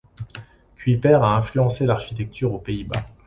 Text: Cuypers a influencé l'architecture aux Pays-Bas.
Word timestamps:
Cuypers 0.77 1.21
a 1.23 1.37
influencé 1.37 1.85
l'architecture 1.85 2.51
aux 2.53 2.57
Pays-Bas. 2.57 3.05